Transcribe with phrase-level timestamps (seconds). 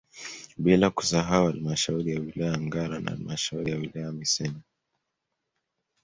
[0.57, 4.61] Bila kusahau halmashauri ya wilaya ya Ngara na halmashauri ya wilaya ya Misenyi